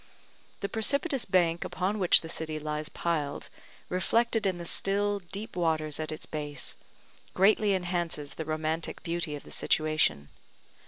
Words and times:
The 0.61 0.67
precipitous 0.67 1.25
bank 1.25 1.63
upon 1.63 1.99
which 1.99 2.21
the 2.21 2.27
city 2.27 2.57
lies 2.57 2.89
piled, 2.89 3.49
reflected 3.87 4.47
in 4.47 4.57
the 4.57 4.65
still 4.65 5.19
deep 5.19 5.55
waters 5.55 5.99
at 5.99 6.11
its 6.11 6.25
base, 6.25 6.75
greatly 7.35 7.75
enhances 7.75 8.33
the 8.33 8.45
romantic 8.45 9.03
beauty 9.03 9.35
of 9.35 9.43
the 9.43 9.51
situation. 9.51 10.29